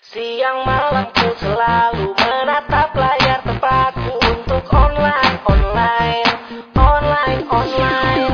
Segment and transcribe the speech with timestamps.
[0.00, 6.32] Siang malam ku selalu menatap layar tempatku untuk online, online,
[6.72, 8.32] online, online.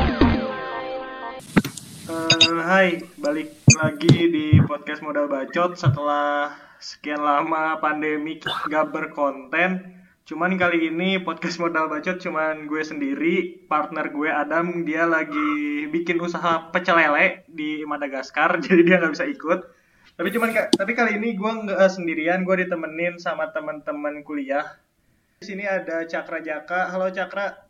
[2.07, 8.39] Eh, hai, balik lagi di podcast Modal Bacot setelah sekian lama pandemi
[8.71, 9.99] gak berkonten.
[10.23, 16.15] Cuman kali ini podcast Modal Bacot cuman gue sendiri, partner gue Adam dia lagi bikin
[16.23, 19.76] usaha pecel lele di Madagaskar, jadi dia nggak bisa ikut.
[20.17, 24.65] Tapi cuman tapi kali ini gue nggak sendirian, gue ditemenin sama teman-teman kuliah.
[25.37, 26.89] Di sini ada Cakra Jaka.
[26.89, 27.69] Halo Cakra.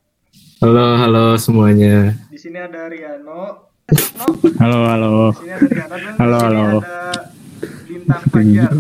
[0.63, 2.16] Halo, halo semuanya.
[2.31, 3.67] Di sini ada Riano.
[3.91, 4.31] Eh, No,
[4.63, 5.12] Halo, halo.
[5.36, 6.80] Di sini ada Riana dan Halo, di sini halo.
[6.80, 6.99] ada
[7.84, 8.73] Bintang Fajar.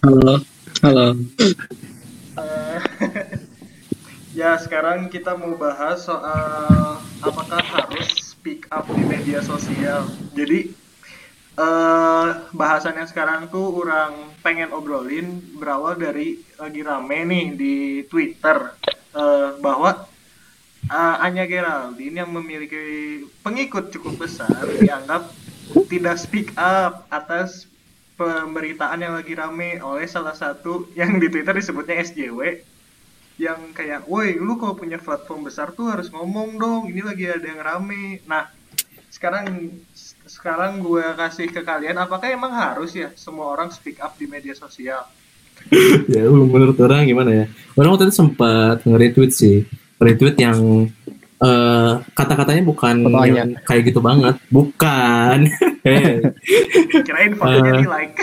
[0.00, 0.34] Halo,
[0.80, 1.06] halo.
[2.32, 2.78] Eh,
[4.40, 10.08] ya sekarang kita mau bahas soal apakah harus speak up di media sosial.
[10.32, 10.80] Jadi
[11.52, 17.76] eh bahasan yang sekarang tuh orang pengen obrolin berawal dari lagi rame nih di
[18.08, 18.72] Twitter
[19.12, 20.08] eh, bahwa
[20.88, 25.28] eh, Anya Geraldine yang memiliki pengikut cukup besar dianggap
[25.92, 27.68] tidak speak up atas
[28.16, 32.64] pemberitaan yang lagi rame oleh salah satu yang di Twitter disebutnya SJW
[33.40, 37.42] yang kayak, woi lu kalau punya platform besar tuh harus ngomong dong, ini lagi ada
[37.42, 38.20] yang rame.
[38.28, 38.52] Nah,
[39.08, 39.72] sekarang
[40.32, 44.56] sekarang gue kasih ke kalian, apakah emang harus ya semua orang speak up di media
[44.56, 45.04] sosial?
[46.10, 47.44] Ya, menurut orang gimana ya?
[47.78, 49.62] Orang waktu itu sempat nge-retweet sih.
[50.00, 50.88] Retweet yang
[51.38, 54.40] eh, kata-katanya bukan yang kayak gitu banget.
[54.48, 55.38] Bukan.
[55.82, 56.22] Eh,
[57.02, 57.82] Kirain fotonya Eh.
[57.82, 58.14] di like.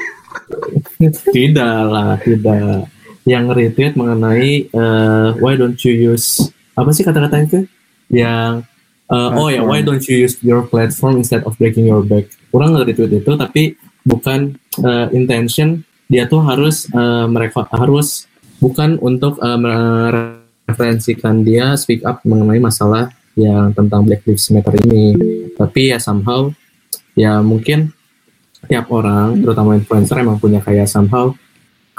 [1.36, 2.88] tidak lah, tidak.
[3.28, 6.40] Yang retweet mengenai eh, why don't you use
[6.74, 7.62] apa sih kata-katanya itu?
[8.10, 8.64] Yang
[9.10, 12.30] eh, oh ya, why don't you use your platform instead of breaking your back?
[12.54, 13.64] Orang nge-retweet itu tapi
[14.06, 18.26] bukan eh, intention dia tuh harus eh, mereka harus
[18.58, 25.16] bukan untuk eh, mereferensikan dia speak up mengenai masalah yang tentang Black Lives Matter ini.
[25.56, 26.50] Tapi ya somehow
[27.14, 27.94] ya mungkin
[28.68, 31.32] tiap orang terutama influencer emang punya kayak somehow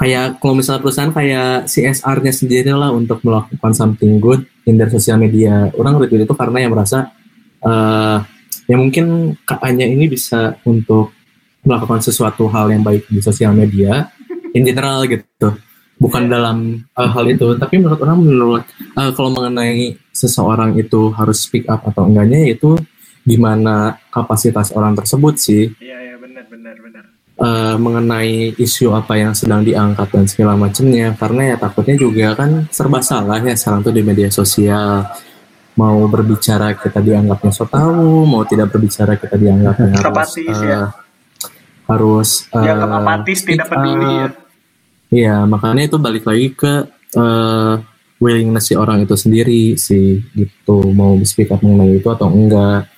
[0.01, 5.21] kayak kalau misalnya perusahaan kayak CSR-nya sendiri lah untuk melakukan something good in their social
[5.21, 5.69] media.
[5.77, 7.13] Orang retweet itu karena yang merasa
[7.61, 8.17] eh
[8.65, 11.13] ya mungkin kakaknya ini bisa untuk
[11.61, 14.09] melakukan sesuatu hal yang baik di sosial media
[14.57, 15.53] in general gitu.
[16.01, 17.53] Bukan dalam eh, hal itu.
[17.61, 18.63] Tapi menurut orang menurut
[18.97, 22.73] eh, kalau mengenai seseorang itu harus speak up atau enggaknya itu
[23.21, 25.69] gimana kapasitas orang tersebut sih.
[25.77, 27.00] Iya, iya benar benar benar.
[27.41, 31.17] Eh, mengenai isu apa yang sedang diangkat dan segala macamnya.
[31.17, 35.09] Karena ya takutnya juga kan serba salah ya sekarang tuh di media sosial.
[35.71, 40.83] Mau berbicara kita dianggapnya so tahu mau tidak berbicara kita dianggapnya harus Apatis, eh, ya.
[41.87, 44.27] harus eh, Dianggap apatis, tidak speak peduli ya.
[45.11, 46.73] Iya makanya itu balik lagi ke
[47.15, 47.73] eh,
[48.21, 50.91] willingness si orang itu sendiri sih gitu.
[50.91, 52.91] Mau speak up mengenai itu atau enggak.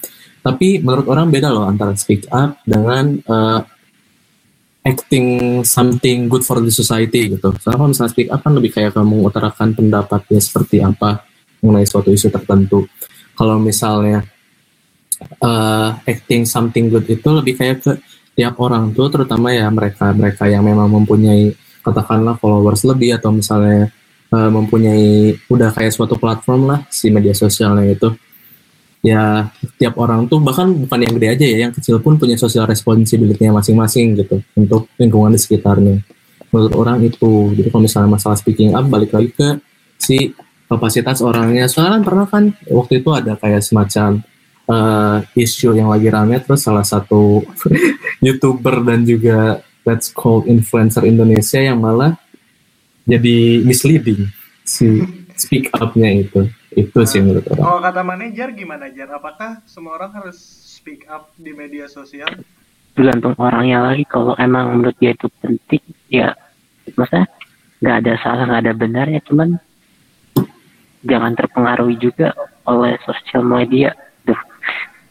[0.43, 3.59] Tapi menurut orang beda loh antara speak up dengan eh,
[4.83, 7.55] acting something good for the society gitu.
[7.55, 11.23] Soalnya kalau misalnya speak up kan lebih kayak kamu mengutarakan pendapatnya seperti apa
[11.63, 12.83] mengenai suatu isu tertentu.
[13.33, 14.27] Kalau misalnya
[15.23, 17.91] eh, acting something good itu lebih kayak ke
[18.35, 23.87] tiap orang tuh terutama ya mereka mereka yang memang mempunyai katakanlah followers lebih atau misalnya
[24.35, 28.11] eh, mempunyai udah kayak suatu platform lah si media sosialnya itu
[29.03, 32.63] ya tiap orang tuh bahkan bukan yang gede aja ya yang kecil pun punya social
[32.63, 35.99] responsibility-nya masing-masing gitu untuk lingkungan di sekitarnya.
[36.49, 39.59] Menurut orang itu jadi kalau misalnya masalah speaking up balik lagi ke
[39.99, 40.31] si
[40.71, 41.67] kapasitas orangnya.
[41.67, 44.23] Soalnya kan pernah kan waktu itu ada kayak semacam
[44.71, 47.43] eh, isu yang lagi rame terus salah satu
[48.25, 52.15] youtuber dan juga let's call influencer Indonesia yang malah
[53.03, 54.31] jadi misleading
[54.63, 55.03] si
[55.43, 56.47] speak up-nya itu.
[56.73, 57.63] Itu sih menurut orang.
[57.67, 59.11] Kalau kata manajer gimana Jar?
[59.13, 60.39] Apakah semua orang harus
[60.73, 62.31] speak up di media sosial?
[62.93, 64.05] tergantung orangnya lagi.
[64.05, 66.33] Kalau emang menurut dia itu penting ya
[66.93, 67.25] masa
[67.81, 69.19] nggak ada salah nggak ada benarnya.
[69.25, 69.57] Cuman
[71.03, 72.31] jangan terpengaruhi juga
[72.69, 73.91] oleh sosial media.
[74.23, 74.37] Duh,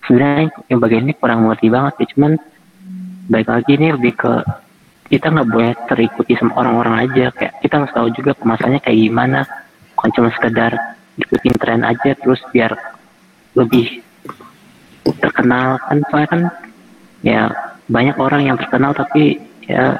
[0.06, 2.32] sebenarnya yang bagian ini kurang mengerti banget ya cuman
[3.30, 4.32] baik lagi ini lebih ke
[5.12, 7.26] kita nggak boleh terikuti sama orang-orang aja.
[7.34, 9.40] Kayak kita harus tahu juga kemasannya kayak gimana
[10.02, 10.74] bukan cuma sekedar
[11.14, 12.74] ikutin tren aja terus biar
[13.54, 14.02] lebih
[15.22, 16.42] terkenal kan soalnya kan
[17.22, 17.42] ya
[17.86, 19.38] banyak orang yang terkenal tapi
[19.70, 19.94] ya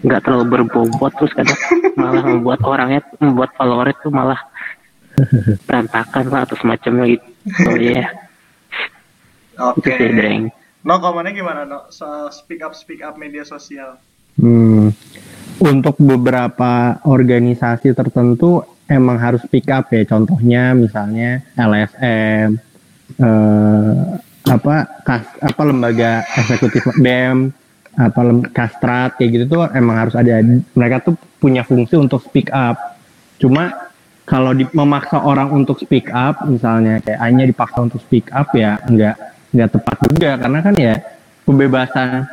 [0.00, 1.60] nggak terlalu berbobot terus kadang
[2.00, 4.40] malah membuat orangnya membuat follower itu malah
[5.68, 7.28] berantakan lah atau semacamnya gitu
[7.60, 8.08] so ya
[9.60, 9.92] Oke.
[9.92, 10.48] itu sih
[10.80, 11.92] No, komennya gimana, No?
[11.92, 14.00] Soal speak up, speak up media sosial.
[14.40, 14.96] Hmm.
[15.60, 20.02] Untuk beberapa organisasi tertentu emang harus pick up ya.
[20.02, 22.58] Contohnya misalnya LSM,
[23.22, 23.94] eh,
[24.50, 24.76] apa
[25.06, 27.54] kas, apa lembaga eksekutif BEM,
[27.94, 30.42] apa lem, kastrat kayak gitu tuh emang harus ada.
[30.74, 32.98] Mereka tuh punya fungsi untuk speak up.
[33.38, 33.70] Cuma
[34.26, 38.78] kalau di, memaksa orang untuk speak up, misalnya kayak hanya dipaksa untuk speak up ya
[38.86, 39.16] nggak
[39.50, 40.94] nggak tepat juga karena kan ya
[41.42, 42.30] kebebasan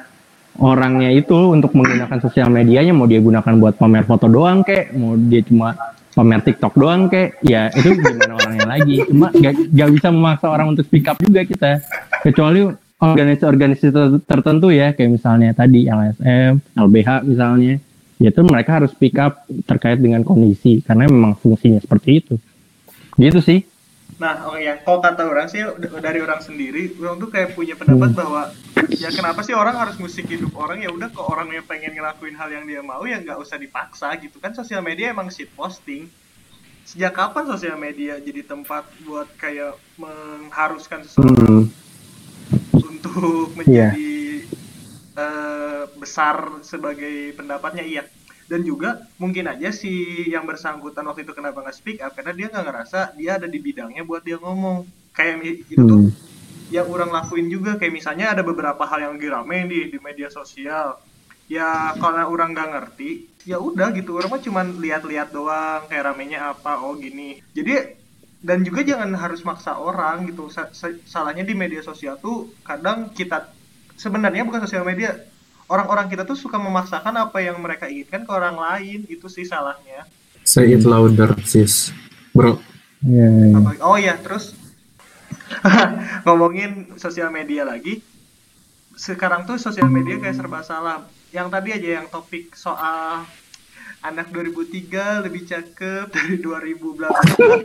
[0.62, 5.18] orangnya itu untuk menggunakan sosial medianya mau dia gunakan buat pamer foto doang kek mau
[5.18, 5.74] dia cuma
[6.18, 7.38] pamer TikTok doang kek.
[7.46, 9.06] Ya itu gimana orangnya lagi?
[9.06, 11.86] Cuma gak, gak bisa memaksa orang untuk speak up juga kita.
[12.26, 12.66] Kecuali
[12.98, 17.78] organisasi-organisasi ter- tertentu ya kayak misalnya tadi LSM, LBH misalnya.
[18.18, 22.36] Ya itu mereka harus speak up terkait dengan kondisi karena memang fungsinya seperti itu.
[23.14, 23.77] Gitu sih
[24.18, 25.62] Nah, oh ya, kalau kata orang sih
[26.02, 28.50] dari orang sendiri, orang tuh kayak punya pendapat bahwa
[28.90, 30.82] ya kenapa sih orang harus musik hidup orang?
[30.82, 34.10] Ya udah ke orang yang pengen ngelakuin hal yang dia mau ya nggak usah dipaksa
[34.18, 34.58] gitu kan.
[34.58, 36.10] Sosial media emang shit posting.
[36.82, 42.74] Sejak kapan sosial media jadi tempat buat kayak mengharuskan seseorang hmm.
[42.74, 44.50] untuk menjadi
[45.14, 47.86] eh, besar sebagai pendapatnya?
[47.86, 48.10] Iya
[48.48, 48.90] dan juga
[49.20, 49.92] mungkin aja si
[50.32, 53.60] yang bersangkutan waktu itu kenapa nggak speak up karena dia nggak ngerasa dia ada di
[53.60, 54.88] bidangnya buat dia ngomong.
[55.12, 56.16] Kayak itu tuh Hmm.
[56.72, 57.76] yang orang lakuin juga.
[57.76, 60.96] Kayak misalnya ada beberapa hal yang lagi rame nih di media sosial.
[61.48, 63.10] Ya kalau orang nggak ngerti
[63.44, 64.16] ya udah gitu.
[64.20, 67.40] Orang mah cuman lihat-lihat doang kayak ramenya apa oh gini.
[67.52, 68.00] Jadi
[68.44, 70.48] dan juga jangan harus maksa orang gitu.
[70.48, 73.52] Sa- sa- salahnya di media sosial tuh kadang kita
[73.96, 75.16] sebenarnya bukan sosial media
[75.68, 80.08] orang-orang kita tuh suka memaksakan apa yang mereka inginkan ke orang lain itu sih salahnya
[80.42, 81.92] Say it louder, sis.
[82.32, 82.64] Bro,
[83.00, 83.54] Ya, ya.
[83.54, 84.58] Apa- oh ya terus
[86.26, 88.02] ngomongin sosial media lagi
[88.94, 93.22] sekarang tuh sosial media kayak serba salah yang tadi aja yang topik soal
[94.00, 97.58] anak 2003 lebih cakep dari 2000 bla bla bla.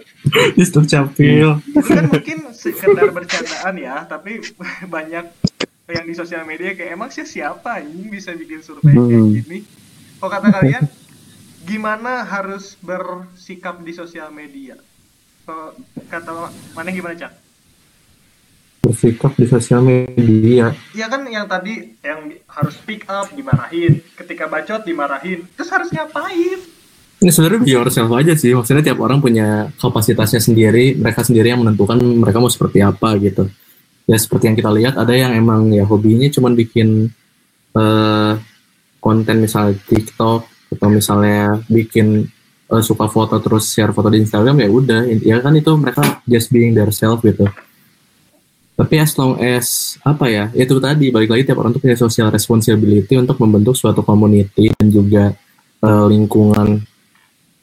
[0.52, 1.60] Mister Capil.
[1.64, 4.44] itu kan mungkin sekedar bercandaan ya tapi
[4.94, 5.32] banyak
[5.92, 9.32] yang di sosial media kayak emang sih siapa ini bisa bikin survei kayak Hmm.
[9.34, 9.58] gini
[10.16, 10.84] kok kata kalian
[11.62, 14.74] gimana harus bersikap di sosial media
[15.42, 15.74] Kok
[16.06, 16.30] kata
[16.72, 17.32] mana gimana cak
[18.80, 20.74] Bersikap di sosial media.
[20.90, 22.18] ya kan yang tadi yang
[22.48, 26.58] harus speak up dimarahin ketika bacot dimarahin terus harus ngapain
[27.16, 28.50] Ini sebenarnya be yourself aja sih.
[28.50, 30.98] Maksudnya tiap orang punya kapasitasnya sendiri.
[30.98, 33.46] Mereka sendiri yang menentukan mereka mau seperti apa gitu.
[34.06, 37.06] Ya seperti yang kita lihat ada yang emang ya hobinya cuman bikin
[37.76, 38.32] eh,
[38.98, 40.40] konten misalnya TikTok
[40.78, 42.26] atau misalnya bikin
[42.70, 45.00] eh, suka foto terus share foto di Instagram ya udah.
[45.22, 47.46] Ya kan itu mereka just being their self gitu.
[48.72, 52.32] Tapi as long as apa ya itu tadi balik lagi tiap orang tuh punya social
[52.32, 55.24] responsibility untuk membentuk suatu community dan juga
[55.84, 56.80] eh, lingkungan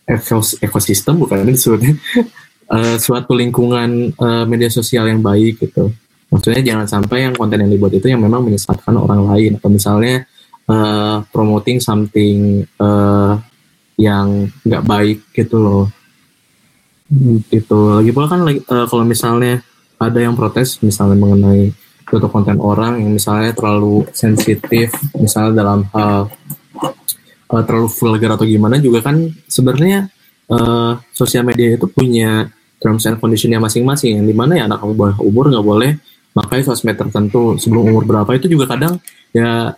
[0.06, 1.94] ekos- ekosistem bukan ini disebutnya
[2.78, 5.90] eh, suatu lingkungan eh, media sosial yang baik gitu.
[6.30, 10.26] Maksudnya jangan sampai yang konten yang dibuat itu yang memang menyesatkan orang lain atau misalnya
[10.70, 13.34] eh, promoting something eh,
[14.00, 15.86] yang nggak baik gitu loh.
[17.50, 17.80] Gitu.
[17.98, 19.66] Lagi pula kan eh, kalau misalnya
[20.00, 21.74] ada yang protes misalnya mengenai
[22.10, 26.26] suatu konten orang yang misalnya terlalu sensitif misalnya dalam hal
[27.54, 30.10] uh, terlalu vulgar atau gimana juga kan sebenarnya
[30.50, 32.50] uh, sosial media itu punya
[32.82, 35.92] terms and conditionnya masing-masing yang di mana ya anak bawah umur nggak boleh
[36.40, 38.96] pakai sosmed tertentu sebelum umur berapa itu juga kadang
[39.36, 39.76] ya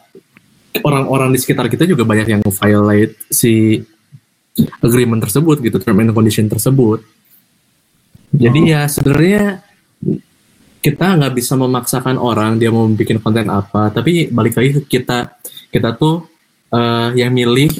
[0.85, 3.81] orang-orang di sekitar kita juga banyak yang violate si
[4.79, 7.01] agreement tersebut gitu term and condition tersebut.
[8.31, 9.59] Jadi ya sebenarnya
[10.81, 15.37] kita nggak bisa memaksakan orang dia mau bikin konten apa tapi balik lagi ke kita
[15.69, 16.25] kita tuh
[16.71, 17.73] eh, yang milih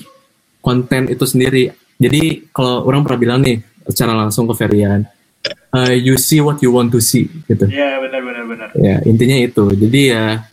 [0.60, 1.72] konten itu sendiri.
[2.02, 5.06] Jadi kalau orang pernah bilang nih secara langsung ke Ferian
[5.50, 7.66] eh, you see what you want to see gitu.
[7.70, 8.68] Ya benar benar benar.
[8.78, 9.64] Ya intinya itu.
[9.74, 10.46] Jadi ya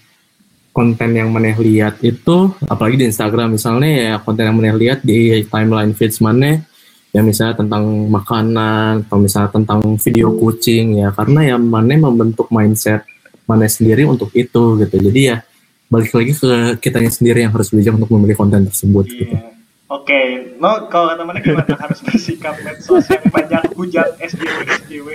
[0.73, 5.43] konten yang maneh lihat itu apalagi di Instagram misalnya ya konten yang maneh lihat di
[5.51, 6.63] timeline feeds maneh
[7.11, 13.03] ya misalnya tentang makanan atau misalnya tentang video kucing ya karena ya maneh membentuk mindset
[13.49, 14.97] maneh sendiri untuk itu gitu.
[14.97, 15.43] Jadi ya
[15.89, 16.53] balik lagi ke
[16.85, 19.58] kitanya sendiri yang harus bijak untuk memilih konten tersebut gitu
[19.89, 25.09] Oke, no kalau kata mana gimana harus bersikap medsos yang banyak hujat SJW SJW.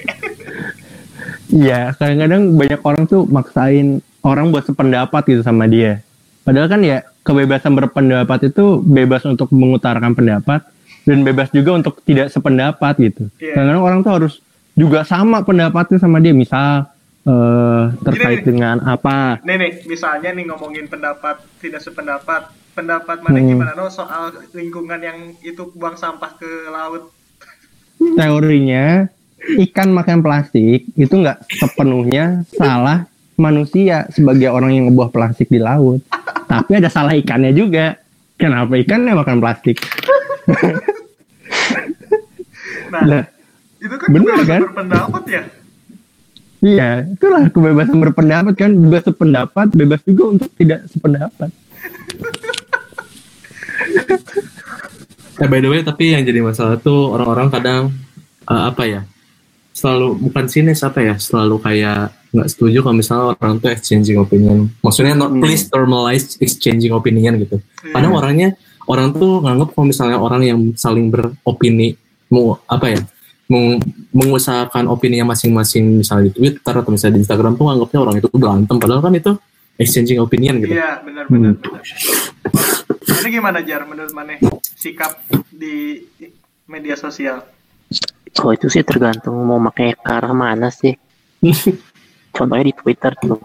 [1.53, 6.01] Iya, kadang-kadang banyak orang tuh maksain orang buat sependapat gitu sama dia.
[6.41, 10.65] Padahal kan ya kebebasan berpendapat itu bebas untuk mengutarakan pendapat
[11.05, 13.29] dan bebas juga untuk tidak sependapat gitu.
[13.37, 13.53] Iya.
[13.53, 14.33] Kadang-kadang orang tuh harus
[14.73, 16.33] juga sama pendapatnya sama dia.
[16.33, 16.89] Misal
[17.29, 23.37] eh, terkait Gini, dengan apa Nih nih, misalnya nih ngomongin pendapat tidak sependapat, pendapat mana
[23.37, 23.47] Hmm.
[23.47, 27.09] gimana no soal lingkungan yang itu buang sampah ke laut.
[28.13, 29.07] teorinya
[29.61, 36.03] ikan makan plastik itu nggak sepenuhnya salah manusia sebagai orang yang ngebuang plastik di laut
[36.45, 37.95] tapi ada salah ikannya juga
[38.35, 39.77] kenapa ikannya makan plastik
[42.85, 43.23] Nah, Nah,
[43.79, 44.61] itu kan bener kan?
[44.61, 45.43] berpendapat ya.
[46.61, 51.49] iya itulah kebebasan berpendapat kan bebas sependapat bebas juga untuk tidak sependapat
[55.43, 57.81] Eh by the way tapi yang jadi masalah tuh orang-orang kadang
[58.47, 59.01] eh, apa ya
[59.75, 64.71] selalu bukan sinis apa ya selalu kayak nggak setuju kalau misalnya orang tuh exchanging opinion.
[64.79, 65.41] Maksudnya not Hmm.
[65.43, 67.59] please normalize exchanging opinion gitu.
[67.91, 68.55] Karena orangnya
[68.87, 71.93] orang tuh nganggap kalau misalnya orang yang saling beropini
[72.31, 73.01] mau apa ya
[73.51, 73.83] meng-
[74.15, 78.75] mengusahakan opininya masing-masing misalnya di Twitter atau misalnya di Instagram tuh nganggapnya orang itu berantem
[78.79, 79.31] padahal kan itu
[79.77, 81.53] exchanging opinion gitu Iya, benar benar.
[81.57, 83.31] Hmm.
[83.31, 84.37] gimana Jar menurut Maneh
[84.77, 86.03] sikap di
[86.67, 87.43] media sosial?
[88.33, 90.91] Kalau itu sih tergantung mau pakai ke arah mana sih.
[92.35, 93.39] Contohnya di Twitter tuh.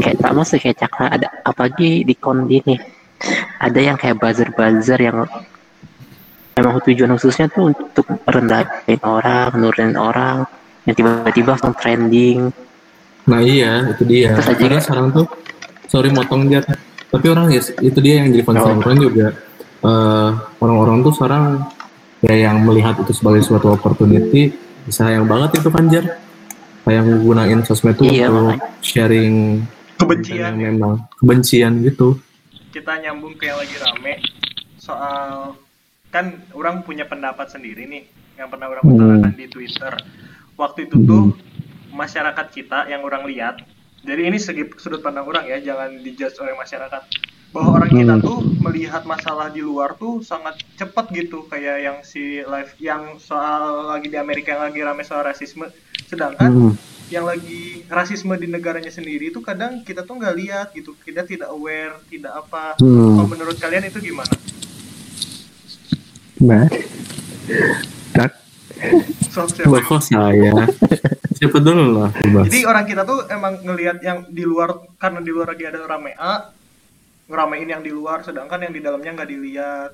[0.00, 2.76] Kayak sama sih kayak cakra ada apalagi di kon gini.
[3.60, 5.24] Ada yang kayak buzzer-buzzer yang
[6.56, 10.44] emang tujuan khususnya tuh untuk rendahin orang, nurunin orang,
[10.84, 12.52] yang tiba-tiba langsung trending.
[13.24, 14.36] Nah iya itu dia.
[14.36, 14.82] Karena kan?
[14.82, 15.26] sekarang tuh
[15.86, 16.60] sorry motong dia.
[17.08, 18.82] Tapi orang ya itu dia yang jadi concern Oh.
[18.82, 19.26] orang juga.
[19.80, 21.44] eh, orang-orang tuh sekarang
[22.20, 24.48] ya yang melihat itu sebagai suatu opportunity
[24.86, 26.04] sayang banget itu kan Jar.
[26.80, 28.68] Kayak nggunain sosmed tuh Iya, untuk makanya.
[28.80, 29.36] sharing
[29.94, 30.68] Kebencian yang ya.
[30.70, 32.16] memang kebencian gitu.
[32.70, 34.20] Kita nyambung ke yang lagi rame
[34.74, 35.52] soal
[36.06, 38.04] kan orang punya pendapat sendiri nih
[38.34, 38.94] yang pernah orang Hmm.
[38.94, 39.92] utarakan di Twitter.
[40.54, 41.22] Waktu itu tuh
[41.94, 43.62] masyarakat kita yang orang lihat.
[44.04, 47.02] Jadi ini segi sudut pandang orang ya, jangan dijudge oleh masyarakat.
[47.54, 48.24] Bahwa orang kita Hmm.
[48.26, 53.94] tuh melihat masalah di luar tuh sangat cepat gitu, kayak yang si live yang soal
[53.94, 55.70] lagi di Amerika yang lagi rame soal rasisme.
[56.04, 56.74] Sedangkan Hmm.
[57.08, 61.48] yang lagi rasisme di negaranya sendiri itu kadang kita tuh nggak lihat gitu, kita tidak
[61.48, 62.74] aware, tidak apa.
[62.82, 63.22] Hmm.
[63.22, 64.34] Kalau menurut kalian itu gimana?
[66.34, 66.66] Gimana?
[68.12, 68.30] Tak.
[69.30, 69.78] Sok siapa?
[70.02, 70.52] Saya?
[71.44, 72.44] Siapa dulu lah bebas.
[72.48, 76.16] Jadi orang kita tuh emang ngelihat yang di luar karena di luar lagi ada rame
[76.16, 76.48] A,
[77.24, 79.90] ngeramein yang di luar, sedangkan yang di dalamnya nggak dilihat.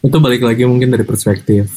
[0.00, 1.70] itu balik lagi mungkin dari perspektif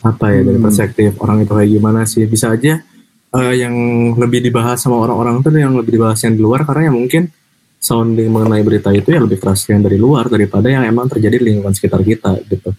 [0.00, 0.64] apa ya dari Hmm.
[0.64, 2.80] perspektif orang itu kayak gimana sih bisa aja
[3.28, 3.74] eh, yang
[4.16, 7.28] lebih dibahas sama orang-orang tuh yang lebih dibahas yang di luar karena ya mungkin
[7.76, 11.44] sounding mengenai berita itu ya lebih keras yang dari luar daripada yang emang terjadi di
[11.52, 12.72] lingkungan sekitar kita gitu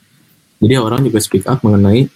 [0.58, 2.10] jadi orang juga speak up mengenai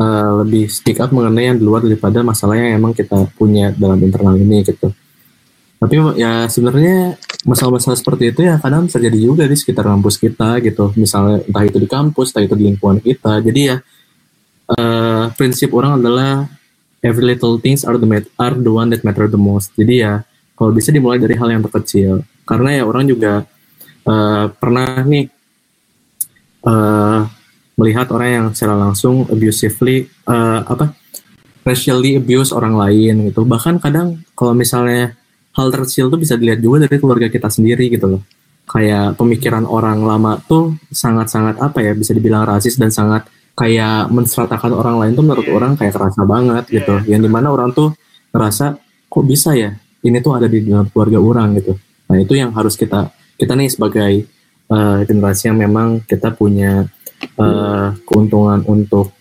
[0.00, 4.00] eh, lebih speak up mengenai yang di luar daripada masalah yang emang kita punya dalam
[4.00, 4.88] internal ini gitu.
[5.80, 7.16] Tapi ya sebenarnya
[7.48, 10.92] masalah-masalah seperti itu ya kadang terjadi juga di sekitar kampus kita gitu.
[10.96, 13.40] Misalnya entah itu di kampus entah itu di lingkungan kita.
[13.40, 13.76] Jadi ya
[14.76, 16.44] eh, prinsip orang adalah
[17.00, 19.72] every little things are the mat- are the one that matter the most.
[19.72, 20.20] Jadi ya
[20.52, 22.28] kalau bisa dimulai dari hal yang terkecil.
[22.44, 23.48] Karena ya orang juga
[24.04, 25.24] eh, pernah nih
[26.68, 27.20] eh,
[27.80, 30.92] melihat orang yang secara langsung abusively eh, apa
[31.64, 35.16] racially abuse orang lain gitu bahkan kadang kalau misalnya
[35.56, 38.22] hal terkecil tuh bisa dilihat juga dari keluarga kita sendiri gitu loh
[38.70, 43.26] kayak pemikiran orang lama tuh sangat-sangat apa ya bisa dibilang rasis dan sangat
[43.58, 45.54] kayak menseratakan orang lain tuh menurut Iya.
[45.58, 47.08] orang kayak kerasa banget Iya, gitu iya.
[47.16, 47.92] yang di mana orang tuh
[48.30, 48.78] ngerasa
[49.10, 49.74] kok bisa ya
[50.06, 51.74] ini tuh ada di dalam keluarga orang gitu
[52.06, 54.12] nah itu yang harus kita kita nih sebagai
[54.70, 56.86] eh, generasi yang memang kita punya
[57.20, 59.12] eh, keuntungan untuk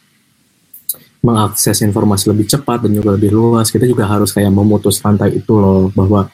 [1.20, 3.68] mengakses informasi lebih cepat dan juga lebih luas.
[3.68, 6.32] Kita juga harus kayak memutus rantai itu loh bahwa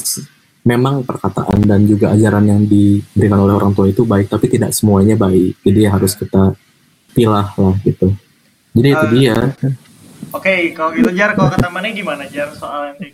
[0.00, 0.24] s-
[0.64, 5.12] memang perkataan dan juga ajaran yang diberikan oleh orang tua itu baik tapi tidak semuanya
[5.12, 5.60] baik.
[5.60, 6.56] Jadi harus kita
[7.12, 8.16] pilah lah gitu.
[8.72, 9.36] Jadi itu Eh, dia.
[10.32, 13.12] Oke, kalau gitu Jar, kalau kata mana gimana Jar soal yang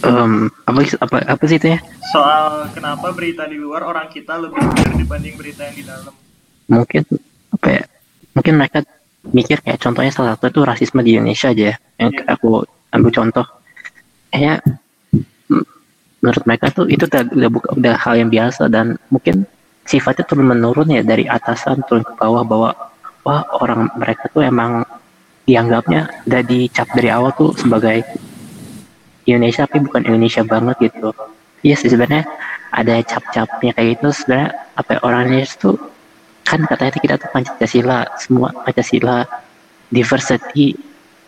[0.00, 1.78] Em, apa apa apa sih itu ya?
[2.08, 6.14] Soal kenapa berita di luar orang kita lebih benar dibanding berita yang di dalam.
[6.66, 7.02] Mungkin
[7.52, 7.82] apa ya?
[8.32, 8.78] Mungkin mereka
[9.30, 11.76] mikir kayak contohnya salah satu itu rasisme di Indonesia aja ya.
[12.00, 12.24] Yang Iya.
[12.32, 12.50] aku
[12.90, 13.46] ambil contoh.
[14.30, 14.54] Kayaknya
[15.52, 15.64] mm,
[16.20, 19.44] menurut mereka tuh itu udah, buka- udah hal yang biasa dan mungkin
[19.84, 22.70] sifatnya turun menurun ya dari atasan turun ke bawah bahwa
[23.20, 24.80] wah orang mereka tuh emang
[25.44, 28.00] dianggapnya udah dicap dari awal tuh sebagai
[29.30, 31.14] Indonesia tapi bukan Indonesia banget gitu.
[31.60, 32.24] Iya sih sebenarnya
[32.72, 34.08] ada cap-capnya kayak gitu.
[34.14, 35.76] Sebenarnya apa ya, orang Indonesia tuh
[36.46, 39.22] kan katanya kita tuh Pancasila semua Pancasila
[39.90, 40.74] diversity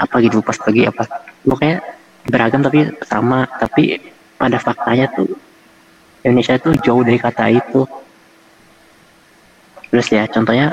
[0.01, 1.05] apa gitu pas pagi apa.
[1.47, 1.79] Pokoknya
[2.27, 3.47] beragam tapi sama.
[3.47, 3.99] Tapi
[4.39, 5.31] pada faktanya tuh
[6.27, 7.87] Indonesia tuh jauh dari kata itu.
[9.93, 10.73] Terus ya contohnya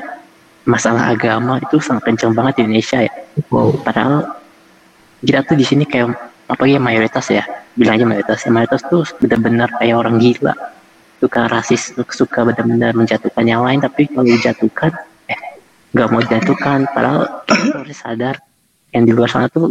[0.64, 3.14] masalah agama itu sangat kenceng banget di Indonesia ya.
[3.50, 3.82] Wow.
[3.82, 4.40] padahal
[5.24, 7.46] kita tuh di sini kayak apa ya mayoritas ya
[7.77, 8.39] bilang aja mayoritas.
[8.44, 10.53] Ya mayoritas tuh benar-benar kayak orang gila.
[11.22, 14.91] Suka rasis suka benar-benar menjatuhkan yang lain tapi kalau dijatuhkan
[15.29, 15.39] eh
[15.94, 16.89] nggak mau dijatuhkan.
[16.89, 18.36] Padahal kita harus sadar
[18.89, 19.70] yang di luar sana tuh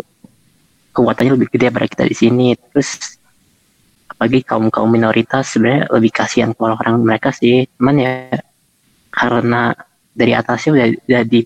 [0.95, 2.47] kekuatannya lebih gede daripada kita di sini.
[2.55, 3.19] Terus
[4.07, 7.67] apalagi kaum kaum minoritas sebenarnya lebih kasihan ke orang mereka sih.
[7.75, 8.13] Cuman ya
[9.11, 9.75] karena
[10.15, 11.41] dari atasnya udah, udah di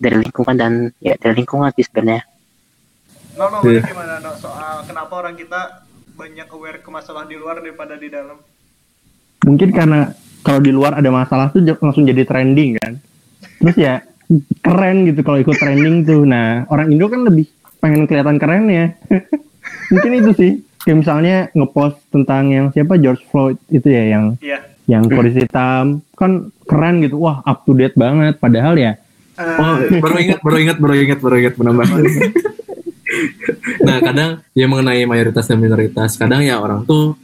[0.00, 0.72] dari lingkungan dan
[1.02, 2.29] ya dari lingkungan sih sebenarnya
[3.34, 4.32] No, no, menurut gimana no?
[4.34, 8.38] Soal kenapa orang kita banyak aware ke masalah di luar daripada di dalam?
[9.40, 10.12] mungkin karena
[10.44, 13.00] kalau di luar ada masalah tuh langsung jadi trending kan?
[13.56, 14.04] Terus ya
[14.60, 16.22] keren gitu kalau ikut trending tuh.
[16.22, 17.48] Nah orang Indo kan lebih
[17.80, 18.92] pengen kelihatan keren ya.
[19.92, 20.52] Mungkin itu sih.
[20.80, 24.60] Kayak misalnya ngepost tentang yang siapa George Floyd itu ya yang Iya.
[24.86, 26.04] yang kulit hitam.
[26.12, 27.16] Kan keren gitu.
[27.16, 28.36] Wah up to date banget.
[28.36, 28.92] Padahal ya
[29.40, 29.72] Eh, Oh,
[30.04, 31.86] baru ingat, baru ingat, baru ingat, baru ingat menambah.
[33.86, 37.16] nah, kadang ya mengenai mayoritas dan minoritas, kadang ya orang tuh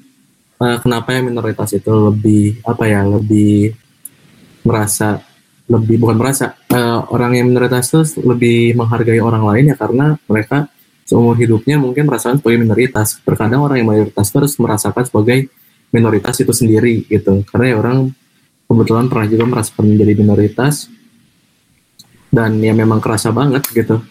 [0.61, 3.73] eh, kenapa ya minoritas itu lebih apa ya, lebih
[4.67, 5.23] merasa
[5.67, 10.71] lebih bukan merasa eh, orang yang minoritas itu lebih menghargai orang lain ya karena mereka
[11.07, 13.23] seumur hidupnya mungkin merasakan sebagai minoritas.
[13.23, 15.47] Terkadang orang yang mayoritas terus merasakan sebagai
[15.95, 17.47] minoritas itu sendiri gitu.
[17.47, 18.11] Karena ya orang
[18.67, 20.91] kebetulan pernah juga merasakan menjadi minoritas
[22.35, 24.03] dan ya memang kerasa banget gitu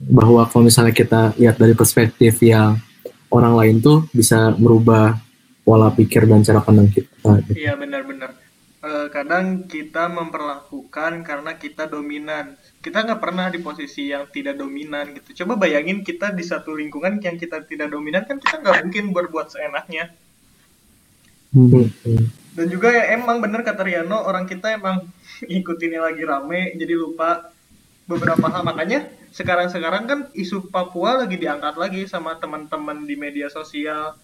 [0.00, 2.80] bahwa kalau misalnya kita lihat dari perspektif yang
[3.28, 5.20] orang lain tuh bisa merubah
[5.60, 7.60] pola pikir dan cara pandang kita gitu.
[7.60, 8.32] Iya benar-benar.
[8.80, 12.56] Eh, kadang kita memperlakukan karena kita dominan.
[12.80, 15.44] Kita nggak pernah di posisi yang tidak dominan gitu.
[15.44, 19.52] Coba bayangin kita di satu lingkungan yang kita tidak dominan kan kita nggak mungkin berbuat
[19.52, 20.08] seenaknya.
[21.52, 21.92] Hmm.
[22.56, 25.04] Dan juga ya emang bener kata Riano orang kita emang
[25.60, 27.52] ikutinnya lagi rame jadi lupa
[28.08, 34.18] beberapa hal makanya sekarang-sekarang kan isu Papua lagi diangkat lagi sama teman-teman di media sosial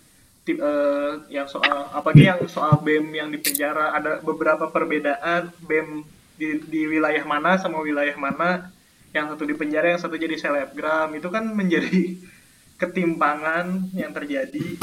[0.47, 3.91] Tip- eh, yang soal apalagi yang soal BEM yang di penjara.
[3.99, 6.07] Ada beberapa perbedaan BEM
[6.39, 8.71] di, di wilayah mana sama wilayah mana.
[9.11, 11.11] Yang satu di penjara yang satu jadi selebgram.
[11.19, 12.15] Itu kan menjadi
[12.81, 14.79] ketimpangan yang terjadi